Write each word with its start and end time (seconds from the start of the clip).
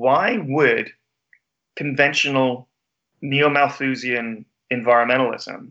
why 0.00 0.38
would 0.46 0.90
conventional 1.76 2.68
neo-Malthusian 3.20 4.46
environmentalism 4.72 5.70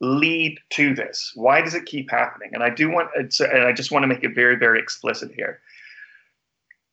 lead 0.00 0.58
to 0.70 0.94
this? 0.94 1.32
Why 1.34 1.60
does 1.62 1.74
it 1.74 1.84
keep 1.86 2.10
happening? 2.10 2.50
And 2.52 2.62
I 2.62 2.70
do 2.70 2.88
want, 2.90 3.08
and 3.16 3.62
I 3.62 3.72
just 3.72 3.90
want 3.90 4.04
to 4.04 4.06
make 4.06 4.22
it 4.22 4.34
very, 4.34 4.56
very 4.56 4.78
explicit 4.78 5.32
here. 5.34 5.60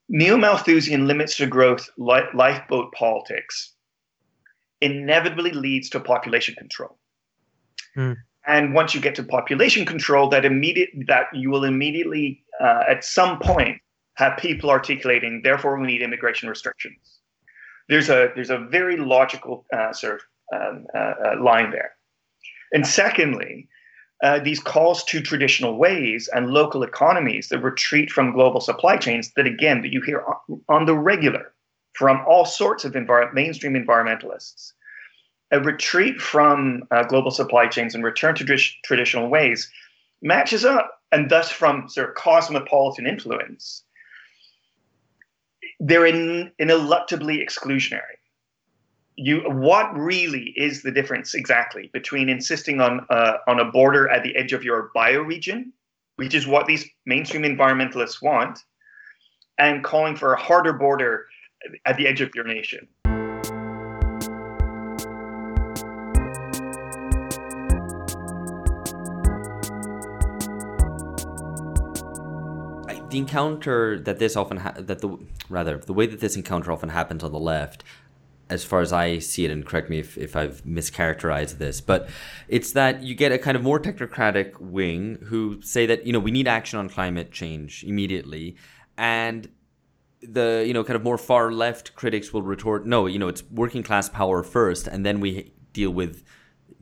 Neo-Malthusian 0.10 1.08
limits 1.08 1.38
to 1.38 1.46
growth 1.46 1.90
lifeboat 1.98 2.92
politics 2.94 3.74
inevitably 4.82 5.52
leads 5.52 5.90
to 5.90 6.00
population 6.00 6.56
control. 6.56 6.98
Mm. 7.96 8.18
And 8.46 8.74
once 8.74 8.94
you 8.96 9.00
get 9.00 9.16
to 9.16 9.24
population 9.24 9.86
control, 9.86 10.28
that 10.30 10.44
immediate 10.44 10.90
that 11.08 11.28
you 11.34 11.50
will 11.50 11.64
immediately 11.64 12.44
uh, 12.60 12.84
at 12.90 13.06
some 13.06 13.40
point 13.40 13.80
have 14.16 14.38
people 14.38 14.70
articulating, 14.70 15.42
therefore 15.44 15.80
we 15.80 15.88
need 15.88 16.02
immigration 16.02 16.50
restrictions. 16.50 17.20
There's 17.90 18.10
a 18.10 18.32
there's 18.36 18.50
a 18.50 18.60
very 18.60 18.98
logical 18.98 19.66
uh, 19.74 19.92
sort 19.94 20.16
of 20.16 20.22
um, 20.56 20.86
uh, 20.96 20.98
uh 20.98 21.44
line 21.44 21.72
there. 21.72 21.92
And 22.72 22.88
secondly, 22.88 23.68
uh, 24.24 24.40
these 24.40 24.60
calls 24.60 25.04
to 25.06 25.22
traditional 25.22 25.78
ways 25.78 26.30
and 26.34 26.52
local 26.52 26.84
economies 26.84 27.50
that 27.50 27.60
retreat 27.60 28.10
from 28.10 28.32
global 28.32 28.62
supply 28.62 28.98
chains 28.98 29.32
that 29.36 29.46
again 29.46 29.82
that 29.82 29.92
you 29.92 30.02
hear 30.02 30.22
on, 30.22 30.62
on 30.70 30.86
the 30.86 30.96
regular 30.96 31.54
from 31.94 32.24
all 32.28 32.46
sorts 32.46 32.86
of 32.86 32.94
envir- 32.94 33.34
mainstream 33.34 33.74
environmentalists 33.74 34.74
a 35.52 35.60
retreat 35.60 36.20
from 36.20 36.84
uh, 36.90 37.04
global 37.04 37.30
supply 37.30 37.68
chains 37.68 37.94
and 37.94 38.04
return 38.04 38.34
to 38.34 38.44
tr- 38.44 38.76
traditional 38.84 39.30
ways 39.30 39.72
matches 40.22 40.66
up 40.66 41.00
and 41.12 41.30
thus 41.30 41.52
from 41.52 41.88
sort 41.88 42.10
of 42.10 42.16
cosmopolitan 42.16 43.06
influence 43.06 43.84
they're 45.86 46.06
in, 46.06 46.52
ineluctably 46.60 47.44
exclusionary 47.46 48.18
you 49.16 49.42
what 49.48 49.96
really 49.96 50.54
is 50.56 50.82
the 50.82 50.92
difference 50.92 51.34
exactly 51.34 51.90
between 51.94 52.30
insisting 52.30 52.82
on 52.82 53.06
uh, 53.10 53.38
on 53.48 53.60
a 53.60 53.66
border 53.66 54.10
at 54.10 54.24
the 54.24 54.36
edge 54.36 54.54
of 54.54 54.64
your 54.64 54.90
bioregion, 54.96 55.66
which 56.16 56.34
is 56.34 56.48
what 56.48 56.66
these 56.66 56.86
mainstream 57.06 57.44
environmentalists 57.44 58.22
want, 58.22 58.60
and 59.58 59.84
calling 59.84 60.16
for 60.16 60.34
a 60.34 60.40
harder 60.40 60.74
border 60.74 61.26
at 61.86 61.98
the 61.98 62.08
edge 62.08 62.22
of 62.22 62.32
your 62.36 62.46
nation? 62.46 62.88
The 73.14 73.20
encounter 73.20 74.00
that 74.00 74.20
this 74.20 74.36
often 74.36 74.58
ha- 74.58 74.76
that 74.78 75.00
the 75.00 75.18
rather 75.50 75.78
the 75.78 75.94
way 75.94 76.06
that 76.06 76.20
this 76.20 76.36
encounter 76.36 76.72
often 76.72 76.90
happens 76.90 77.24
on 77.24 77.32
the 77.32 77.40
left 77.40 77.84
as 78.50 78.64
far 78.64 78.82
as 78.82 78.92
I 78.92 79.20
see 79.20 79.46
it, 79.46 79.52
and 79.52 79.66
correct 79.66 79.90
me 79.90 80.00
if, 80.00 80.18
if 80.18 80.36
I've 80.36 80.64
mischaracterized 80.64 81.58
this, 81.58 81.82
but 81.82 82.10
it's 82.48 82.74
that 82.74 83.02
you 83.02 83.16
get 83.16 83.32
a 83.32 83.38
kind 83.38 83.56
of 83.56 83.64
more 83.64 83.80
technocratic 83.80 84.60
wing 84.60 85.18
who 85.24 85.62
say 85.62 85.86
that, 85.86 86.06
you 86.06 86.14
know, 86.14 86.20
we 86.20 86.30
need 86.30 86.48
action 86.48 86.78
on 86.78 86.90
climate 86.90 87.32
change 87.32 87.84
immediately. 87.84 88.56
And 88.98 89.50
the, 90.22 90.64
you 90.68 90.74
know, 90.74 90.84
kind 90.84 90.96
of 90.96 91.04
more 91.04 91.18
far 91.18 91.52
left 91.52 91.96
critics 91.96 92.34
will 92.34 92.44
retort, 92.44 92.86
no, 92.86 93.08
you 93.08 93.18
know, 93.18 93.30
it's 93.30 93.44
working 93.50 93.82
class 93.82 94.10
power 94.10 94.44
first, 94.44 94.88
and 94.88 95.06
then 95.06 95.20
we 95.20 95.54
deal 95.72 95.92
with 95.92 96.24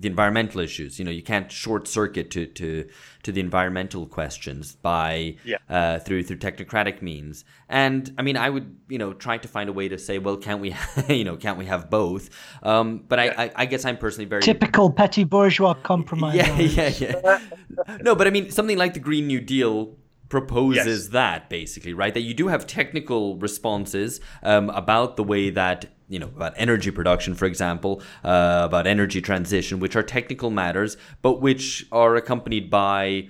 the 0.01 0.07
environmental 0.07 0.59
issues. 0.59 0.97
You 0.97 1.05
know, 1.05 1.11
you 1.11 1.21
can't 1.21 1.51
short 1.51 1.87
circuit 1.87 2.31
to 2.31 2.47
to 2.47 2.89
to 3.23 3.31
the 3.31 3.39
environmental 3.39 4.07
questions 4.07 4.75
by 4.75 5.35
yeah. 5.45 5.57
uh, 5.69 5.99
through 5.99 6.23
through 6.23 6.37
technocratic 6.37 7.01
means. 7.01 7.45
And 7.69 8.13
I 8.17 8.23
mean, 8.23 8.35
I 8.35 8.49
would 8.49 8.75
you 8.89 8.97
know 8.97 9.13
try 9.13 9.37
to 9.37 9.47
find 9.47 9.69
a 9.69 9.73
way 9.73 9.87
to 9.87 9.97
say, 9.97 10.17
well, 10.17 10.37
can't 10.37 10.59
we 10.59 10.75
you 11.07 11.23
know 11.23 11.37
can't 11.37 11.57
we 11.57 11.65
have 11.65 11.89
both? 11.89 12.29
Um, 12.63 13.03
but 13.07 13.19
yeah. 13.19 13.35
I, 13.37 13.43
I, 13.43 13.51
I 13.57 13.65
guess 13.65 13.85
I'm 13.85 13.97
personally 13.97 14.25
very 14.25 14.41
typical 14.41 14.91
petty 14.91 15.23
bourgeois 15.23 15.73
compromise. 15.83 16.35
Yeah, 16.35 16.59
yeah, 16.59 16.89
yeah. 16.99 17.39
no, 18.01 18.15
but 18.15 18.27
I 18.27 18.31
mean 18.31 18.49
something 18.49 18.77
like 18.77 18.95
the 18.95 18.99
Green 18.99 19.27
New 19.27 19.39
Deal 19.39 19.95
proposes 20.31 21.03
yes. 21.03 21.07
that 21.09 21.49
basically, 21.49 21.93
right? 21.93 22.13
That 22.13 22.21
you 22.21 22.33
do 22.33 22.47
have 22.47 22.65
technical 22.65 23.35
responses 23.37 24.21
um, 24.41 24.69
about 24.69 25.17
the 25.17 25.23
way 25.23 25.51
that 25.51 25.85
you 26.07 26.19
know 26.19 26.27
about 26.27 26.53
energy 26.55 26.89
production, 26.89 27.35
for 27.35 27.45
example, 27.45 28.01
uh, 28.23 28.61
about 28.63 28.87
energy 28.87 29.21
transition, 29.21 29.79
which 29.79 29.95
are 29.95 30.03
technical 30.03 30.49
matters, 30.49 30.97
but 31.21 31.41
which 31.41 31.85
are 31.91 32.15
accompanied 32.15 32.69
by 32.69 33.27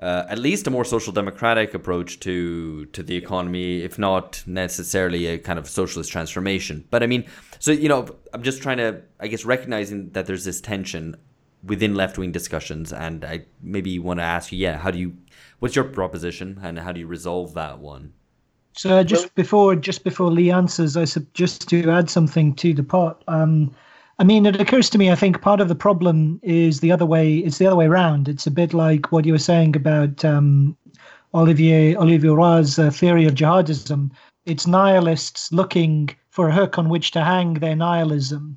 uh, 0.00 0.24
at 0.28 0.38
least 0.38 0.66
a 0.66 0.70
more 0.70 0.84
social 0.84 1.12
democratic 1.12 1.72
approach 1.72 2.18
to 2.20 2.86
to 2.86 3.02
the 3.02 3.16
economy, 3.16 3.82
if 3.82 3.98
not 3.98 4.42
necessarily 4.46 5.26
a 5.26 5.38
kind 5.38 5.58
of 5.58 5.68
socialist 5.68 6.10
transformation. 6.10 6.84
But 6.90 7.04
I 7.04 7.06
mean, 7.06 7.24
so 7.60 7.70
you 7.70 7.88
know, 7.88 8.06
I'm 8.34 8.42
just 8.42 8.60
trying 8.60 8.78
to, 8.78 9.02
I 9.20 9.28
guess, 9.28 9.44
recognizing 9.44 10.10
that 10.10 10.26
there's 10.26 10.44
this 10.44 10.60
tension 10.60 11.16
within 11.64 11.94
left 11.94 12.18
wing 12.18 12.32
discussions, 12.32 12.92
and 12.92 13.24
I 13.24 13.44
maybe 13.62 13.98
want 13.98 14.20
to 14.20 14.24
ask 14.24 14.52
you, 14.52 14.58
yeah, 14.58 14.78
how 14.78 14.90
do 14.90 14.98
you, 14.98 15.16
what's 15.58 15.76
your 15.76 15.84
proposition, 15.84 16.58
and 16.62 16.78
how 16.78 16.92
do 16.92 17.00
you 17.00 17.06
resolve 17.06 17.54
that 17.54 17.78
one? 17.78 18.12
So 18.72 18.98
uh, 18.98 19.04
just 19.04 19.34
before 19.34 19.74
just 19.74 20.04
before 20.04 20.30
Lee 20.30 20.50
answers, 20.50 20.96
I 20.96 21.04
sub- 21.04 21.32
just 21.34 21.68
to 21.68 21.90
add 21.90 22.08
something 22.08 22.54
to 22.54 22.72
the 22.72 22.84
pot. 22.84 23.22
Um, 23.28 23.74
I 24.18 24.24
mean, 24.24 24.46
it 24.46 24.60
occurs 24.60 24.90
to 24.90 24.98
me. 24.98 25.10
I 25.10 25.16
think 25.16 25.40
part 25.40 25.60
of 25.60 25.68
the 25.68 25.74
problem 25.74 26.40
is 26.42 26.80
the 26.80 26.92
other 26.92 27.06
way. 27.06 27.38
It's 27.38 27.58
the 27.58 27.66
other 27.66 27.76
way 27.76 27.86
around. 27.86 28.28
It's 28.28 28.46
a 28.46 28.50
bit 28.50 28.72
like 28.72 29.10
what 29.10 29.24
you 29.24 29.32
were 29.32 29.38
saying 29.38 29.76
about 29.76 30.24
um, 30.24 30.76
Olivier 31.34 31.96
Olivier 31.96 32.30
Roy's 32.30 32.78
uh, 32.78 32.90
theory 32.90 33.26
of 33.26 33.34
jihadism. 33.34 34.10
It's 34.46 34.66
nihilists 34.66 35.52
looking 35.52 36.10
for 36.30 36.48
a 36.48 36.54
hook 36.54 36.78
on 36.78 36.88
which 36.88 37.10
to 37.12 37.24
hang 37.24 37.54
their 37.54 37.76
nihilism, 37.76 38.56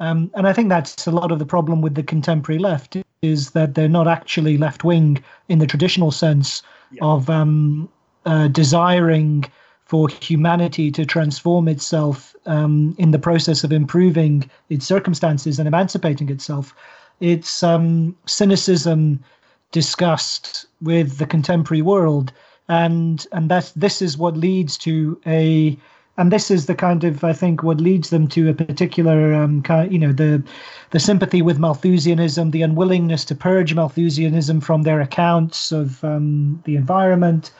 um, 0.00 0.30
and 0.34 0.46
I 0.46 0.52
think 0.52 0.68
that's 0.68 1.06
a 1.06 1.10
lot 1.10 1.32
of 1.32 1.38
the 1.38 1.46
problem 1.46 1.80
with 1.80 1.94
the 1.94 2.02
contemporary 2.02 2.58
left 2.58 2.96
is 3.22 3.50
that 3.50 3.74
they're 3.74 3.88
not 3.88 4.06
actually 4.06 4.56
left 4.56 4.84
wing 4.84 5.22
in 5.48 5.58
the 5.58 5.66
traditional 5.66 6.10
sense 6.10 6.62
yeah. 6.92 7.02
of 7.02 7.28
um, 7.28 7.88
uh, 8.24 8.48
desiring 8.48 9.44
for 9.84 10.08
humanity 10.08 10.90
to 10.92 11.04
transform 11.04 11.66
itself 11.66 12.36
um, 12.46 12.94
in 12.98 13.10
the 13.10 13.18
process 13.18 13.64
of 13.64 13.72
improving 13.72 14.48
its 14.68 14.86
circumstances 14.86 15.58
and 15.58 15.66
emancipating 15.66 16.28
itself. 16.28 16.74
It's 17.20 17.62
um, 17.62 18.14
cynicism 18.26 19.24
discussed 19.72 20.66
with 20.80 21.18
the 21.18 21.26
contemporary 21.26 21.82
world, 21.82 22.32
and 22.68 23.26
and 23.32 23.50
that 23.50 23.72
this 23.74 24.00
is 24.00 24.16
what 24.16 24.36
leads 24.36 24.76
to 24.78 25.20
a 25.26 25.76
and 26.18 26.32
this 26.32 26.50
is 26.50 26.66
the 26.66 26.74
kind 26.74 27.04
of 27.04 27.24
I 27.24 27.32
think 27.32 27.62
what 27.62 27.80
leads 27.80 28.10
them 28.10 28.28
to 28.28 28.50
a 28.50 28.54
particular 28.54 29.32
um, 29.32 29.62
kind, 29.62 29.90
you 29.90 29.98
know 29.98 30.12
the 30.12 30.42
the 30.90 31.00
sympathy 31.00 31.40
with 31.40 31.58
Malthusianism, 31.58 32.50
the 32.50 32.62
unwillingness 32.62 33.24
to 33.26 33.34
purge 33.34 33.74
Malthusianism 33.74 34.60
from 34.60 34.82
their 34.82 35.00
accounts 35.00 35.72
of 35.72 36.02
um, 36.04 36.62
the 36.64 36.76
environment, 36.76 37.52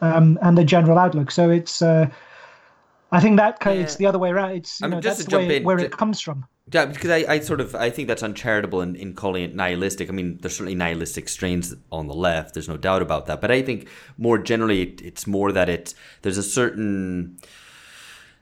um, 0.00 0.38
and 0.42 0.58
the 0.58 0.64
general 0.64 0.98
outlook. 0.98 1.30
So 1.30 1.50
it's, 1.50 1.82
uh, 1.82 2.08
I 3.12 3.20
think 3.20 3.36
that 3.36 3.58
yeah. 3.64 3.72
it's 3.72 3.96
the 3.96 4.06
other 4.06 4.18
way 4.18 4.30
around. 4.30 4.52
It's 4.52 4.80
you 4.80 4.86
I 4.86 4.88
mean, 4.88 4.96
know 4.96 5.00
that's 5.02 5.28
way, 5.28 5.58
in, 5.58 5.64
where 5.64 5.78
it 5.78 5.92
comes 5.92 6.20
from. 6.20 6.46
Yeah, 6.72 6.86
because 6.86 7.10
I, 7.10 7.24
I 7.34 7.40
sort 7.40 7.60
of 7.60 7.74
I 7.74 7.90
think 7.90 8.08
that's 8.08 8.22
uncharitable 8.22 8.80
in, 8.80 8.96
in 8.96 9.14
calling 9.14 9.44
it 9.44 9.54
nihilistic. 9.54 10.08
I 10.08 10.12
mean, 10.12 10.38
there's 10.40 10.56
certainly 10.56 10.74
nihilistic 10.74 11.28
strains 11.28 11.74
on 11.92 12.08
the 12.08 12.14
left. 12.14 12.54
There's 12.54 12.68
no 12.68 12.76
doubt 12.76 13.02
about 13.02 13.26
that. 13.26 13.40
But 13.40 13.50
I 13.50 13.62
think 13.62 13.88
more 14.18 14.38
generally, 14.38 14.82
it, 14.82 15.00
it's 15.00 15.26
more 15.26 15.52
that 15.52 15.68
it 15.68 15.94
there's 16.22 16.38
a 16.38 16.42
certain 16.42 17.38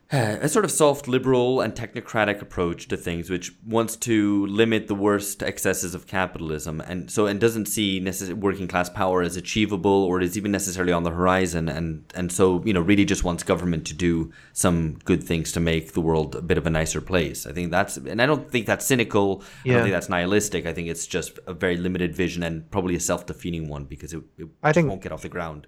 a 0.11 0.49
sort 0.49 0.65
of 0.65 0.71
soft 0.71 1.07
liberal 1.07 1.61
and 1.61 1.75
technocratic 1.75 2.41
approach 2.41 2.87
to 2.87 2.97
things 2.97 3.29
which 3.29 3.53
wants 3.63 3.95
to 3.95 4.47
limit 4.47 4.87
the 4.87 4.95
worst 4.95 5.43
excesses 5.43 5.93
of 5.93 6.07
capitalism 6.07 6.81
and 6.81 7.11
so 7.11 7.27
and 7.27 7.39
doesn't 7.39 7.67
see 7.67 8.01
necess- 8.01 8.33
working 8.33 8.67
class 8.67 8.89
power 8.89 9.21
as 9.21 9.37
achievable 9.37 10.03
or 10.05 10.19
is 10.19 10.35
even 10.35 10.51
necessarily 10.51 10.91
on 10.91 11.03
the 11.03 11.11
horizon 11.11 11.69
and 11.69 12.11
and 12.15 12.31
so 12.31 12.63
you 12.65 12.73
know 12.73 12.81
really 12.81 13.05
just 13.05 13.23
wants 13.23 13.43
government 13.43 13.85
to 13.85 13.93
do 13.93 14.31
some 14.51 14.97
good 15.05 15.23
things 15.23 15.51
to 15.51 15.59
make 15.59 15.93
the 15.93 16.01
world 16.01 16.35
a 16.35 16.41
bit 16.41 16.57
of 16.57 16.65
a 16.65 16.71
nicer 16.71 17.01
place. 17.01 17.45
I 17.45 17.51
think 17.51 17.69
that's 17.69 17.97
and 17.97 18.19
i 18.19 18.25
don't 18.25 18.49
think 18.49 18.65
that's 18.65 18.85
cynical. 18.85 19.43
Yeah. 19.63 19.73
i 19.73 19.75
don't 19.75 19.83
think 19.83 19.93
that's 19.93 20.09
nihilistic. 20.09 20.65
I 20.65 20.73
think 20.73 20.87
it's 20.87 21.05
just 21.05 21.37
a 21.45 21.53
very 21.53 21.77
limited 21.77 22.15
vision 22.15 22.41
and 22.41 22.69
probably 22.71 22.95
a 22.95 22.99
self-defeating 22.99 23.67
one 23.69 23.85
because 23.85 24.13
it, 24.13 24.23
it 24.39 24.47
I 24.63 24.73
think, 24.73 24.89
won't 24.89 25.03
get 25.03 25.11
off 25.11 25.21
the 25.21 25.29
ground 25.29 25.67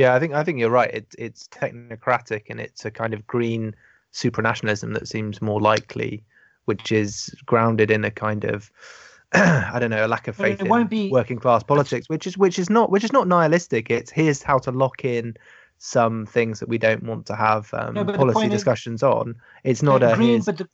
yeah, 0.00 0.14
I 0.14 0.18
think 0.18 0.32
I 0.32 0.42
think 0.42 0.58
you're 0.58 0.70
right. 0.70 0.90
It, 0.90 1.14
it's 1.18 1.46
technocratic 1.48 2.44
and 2.48 2.58
it's 2.58 2.86
a 2.86 2.90
kind 2.90 3.12
of 3.12 3.26
green 3.26 3.74
supranationalism 4.14 4.94
that 4.94 5.06
seems 5.06 5.42
more 5.42 5.60
likely, 5.60 6.24
which 6.64 6.90
is 6.90 7.34
grounded 7.44 7.90
in 7.90 8.02
a 8.06 8.10
kind 8.10 8.44
of 8.44 8.70
I 9.32 9.76
don't 9.78 9.90
know 9.90 10.06
a 10.06 10.08
lack 10.08 10.26
of 10.26 10.36
faith 10.36 10.62
it 10.62 10.66
in 10.66 10.86
be... 10.86 11.10
working 11.10 11.38
class 11.38 11.62
politics, 11.62 12.08
which 12.08 12.26
is 12.26 12.38
which 12.38 12.58
is 12.58 12.70
not 12.70 12.90
which 12.90 13.04
is 13.04 13.12
not 13.12 13.28
nihilistic. 13.28 13.90
It's 13.90 14.10
here's 14.10 14.42
how 14.42 14.56
to 14.60 14.70
lock 14.70 15.04
in 15.04 15.36
some 15.76 16.24
things 16.24 16.60
that 16.60 16.70
we 16.70 16.78
don't 16.78 17.02
want 17.02 17.26
to 17.26 17.36
have 17.36 17.68
um, 17.74 17.92
no, 17.92 18.04
policy 18.06 18.48
discussions 18.48 19.00
is... 19.00 19.04
on. 19.04 19.34
It's 19.64 19.82
not 19.82 20.02
a 20.02 20.14
green, 20.16 20.30
here's, 20.30 20.46
the... 20.46 20.68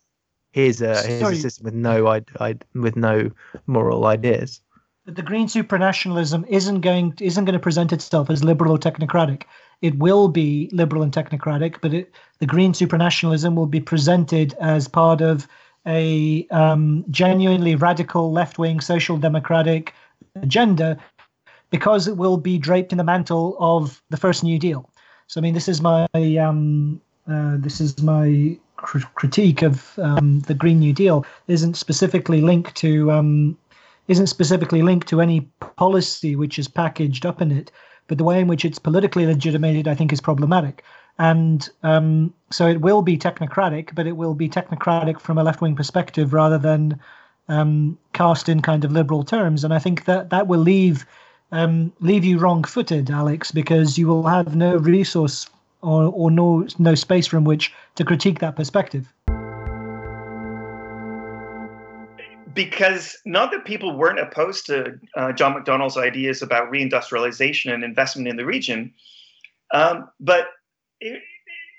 here's 0.51 0.81
a 0.81 1.05
here's 1.05 1.31
a 1.31 1.35
system 1.35 1.65
with 1.65 1.73
no 1.73 2.07
I, 2.07 2.21
I, 2.39 2.55
with 2.73 2.95
no 2.95 3.31
moral 3.65 4.05
ideas. 4.05 4.61
But 5.07 5.15
the 5.15 5.21
green 5.21 5.47
supranationalism 5.47 6.45
isn't 6.49 6.81
going 6.81 7.13
to, 7.13 7.25
isn't 7.25 7.45
going 7.45 7.53
to 7.53 7.59
present 7.59 7.93
itself 7.93 8.29
as 8.29 8.43
liberal 8.43 8.73
or 8.73 8.77
technocratic. 8.77 9.43
It 9.81 9.97
will 9.97 10.27
be 10.27 10.69
liberal 10.73 11.01
and 11.01 11.13
technocratic, 11.13 11.77
but 11.81 11.93
it, 11.93 12.13
the 12.39 12.45
green 12.45 12.73
supranationalism 12.73 13.55
will 13.55 13.67
be 13.67 13.79
presented 13.79 14.53
as 14.59 14.89
part 14.89 15.21
of 15.21 15.47
a 15.85 16.45
um, 16.51 17.05
genuinely 17.09 17.73
radical 17.73 18.33
left 18.33 18.59
wing 18.59 18.81
social 18.81 19.15
democratic 19.15 19.93
agenda 20.35 20.99
because 21.69 22.09
it 22.09 22.17
will 22.17 22.35
be 22.35 22.57
draped 22.57 22.91
in 22.91 22.97
the 22.97 23.03
mantle 23.05 23.55
of 23.61 24.03
the 24.09 24.17
first 24.17 24.43
New 24.43 24.59
Deal. 24.59 24.89
So, 25.27 25.39
I 25.39 25.41
mean, 25.41 25.53
this 25.53 25.69
is 25.69 25.79
my 25.79 26.05
um, 26.13 26.99
uh, 27.31 27.55
this 27.59 27.79
is 27.79 28.03
my 28.03 28.57
cr- 28.75 29.07
critique 29.15 29.61
of 29.61 29.97
um, 29.99 30.41
the 30.41 30.53
Green 30.53 30.79
New 30.79 30.91
Deal. 30.91 31.25
Isn't 31.47 31.77
specifically 31.77 32.41
linked 32.41 32.75
to 32.75 33.09
um, 33.09 33.57
isn't 34.07 34.27
specifically 34.27 34.81
linked 34.81 35.07
to 35.09 35.21
any 35.21 35.41
policy 35.77 36.35
which 36.35 36.57
is 36.57 36.67
packaged 36.67 37.25
up 37.25 37.41
in 37.41 37.51
it, 37.51 37.71
but 38.07 38.17
the 38.17 38.23
way 38.23 38.39
in 38.39 38.47
which 38.47 38.63
it's 38.63 38.79
politically 38.79 39.25
legitimated, 39.25 39.87
I 39.87 39.95
think, 39.95 40.13
is 40.13 40.21
problematic. 40.21 40.83
And 41.19 41.67
um, 41.83 42.33
so 42.51 42.67
it 42.67 42.81
will 42.81 43.01
be 43.01 43.17
technocratic, 43.17 43.95
but 43.95 44.07
it 44.07 44.17
will 44.17 44.33
be 44.33 44.49
technocratic 44.49 45.19
from 45.19 45.37
a 45.37 45.43
left 45.43 45.61
wing 45.61 45.75
perspective 45.75 46.33
rather 46.33 46.57
than 46.57 46.99
um, 47.49 47.97
cast 48.13 48.49
in 48.49 48.61
kind 48.61 48.85
of 48.85 48.91
liberal 48.91 49.23
terms. 49.23 49.63
And 49.63 49.73
I 49.73 49.79
think 49.79 50.05
that 50.05 50.29
that 50.29 50.47
will 50.47 50.59
leave 50.59 51.05
um, 51.51 51.93
leave 52.01 52.25
you 52.25 52.39
wrong 52.39 52.65
footed, 52.65 53.09
Alex, 53.09 53.51
because 53.51 53.97
you 53.97 54.05
will 54.07 54.23
have 54.23 54.55
no 54.55 54.75
resource 54.75 55.49
or, 55.81 56.11
or 56.13 56.29
no 56.29 56.67
no 56.77 56.93
space 56.93 57.25
from 57.25 57.45
which 57.45 57.73
to 57.95 58.03
critique 58.03 58.39
that 58.39 58.55
perspective. 58.55 59.11
Because 62.57 63.15
not 63.23 63.51
that 63.51 63.65
people 63.65 63.95
weren't 63.95 64.19
opposed 64.19 64.65
to 64.65 64.99
uh, 65.15 65.31
John 65.31 65.53
McDonnell's 65.53 65.95
ideas 65.95 66.41
about 66.41 66.71
reindustrialization 66.71 67.71
and 67.71 67.83
investment 67.83 68.27
in 68.27 68.35
the 68.35 68.45
region, 68.45 68.91
um, 69.71 70.09
but 70.19 70.47
it, 70.99 71.21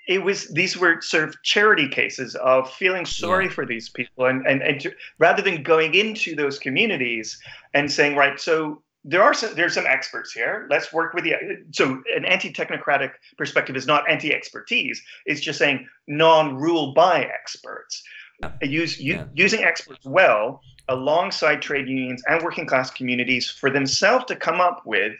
it, 0.07 0.23
was 0.23 0.47
these 0.53 0.77
were 0.77 1.01
sort 1.01 1.25
of 1.25 1.35
charity 1.43 1.89
cases 1.89 2.33
of 2.35 2.71
feeling 2.71 3.05
sorry 3.05 3.45
yeah. 3.45 3.51
for 3.51 3.65
these 3.65 3.89
people, 3.89 4.25
and 4.25 4.47
and, 4.47 4.61
and 4.61 4.79
to, 4.79 4.93
rather 5.17 5.41
than 5.41 5.63
going 5.63 5.95
into 5.95 6.33
those 6.33 6.57
communities 6.57 7.37
and 7.73 7.91
saying, 7.91 8.15
right, 8.15 8.39
so 8.39 8.81
there 9.03 9.21
are 9.21 9.33
some 9.33 9.53
there's 9.55 9.73
some 9.73 9.85
experts 9.85 10.31
here. 10.31 10.65
Let's 10.69 10.93
work 10.93 11.13
with 11.13 11.25
the 11.25 11.33
so 11.71 12.01
an 12.15 12.23
anti-technocratic 12.23 13.11
perspective 13.37 13.75
is 13.75 13.85
not 13.85 14.09
anti-expertise. 14.09 15.03
It's 15.25 15.41
just 15.41 15.59
saying 15.59 15.89
non-rule 16.07 16.93
by 16.93 17.23
experts. 17.23 18.01
Uh, 18.41 18.49
Use, 18.61 18.99
yeah. 18.99 19.25
using 19.33 19.63
experts 19.63 20.05
well 20.05 20.61
alongside 20.87 21.61
trade 21.61 21.87
unions 21.87 22.23
and 22.27 22.41
working 22.41 22.65
class 22.65 22.89
communities 22.89 23.49
for 23.49 23.69
themselves 23.69 24.25
to 24.25 24.35
come 24.35 24.59
up 24.61 24.81
with 24.85 25.13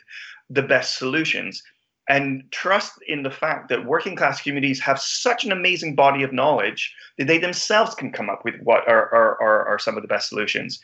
the 0.49 0.61
best 0.61 0.97
solutions 0.97 1.61
and 2.09 2.43
trust 2.51 2.93
in 3.07 3.21
the 3.21 3.29
fact 3.29 3.69
that 3.69 3.85
working 3.85 4.15
class 4.15 4.41
communities 4.41 4.79
have 4.79 4.99
such 4.99 5.45
an 5.45 5.51
amazing 5.51 5.93
body 5.93 6.23
of 6.23 6.33
knowledge 6.33 6.93
that 7.17 7.27
they 7.27 7.37
themselves 7.37 7.93
can 7.93 8.11
come 8.11 8.29
up 8.29 8.43
with 8.43 8.55
what 8.63 8.87
are, 8.87 9.13
are, 9.13 9.41
are, 9.41 9.67
are 9.67 9.79
some 9.79 9.95
of 9.95 10.01
the 10.01 10.07
best 10.07 10.27
solutions. 10.27 10.79